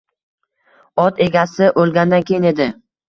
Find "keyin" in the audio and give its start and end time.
2.31-2.49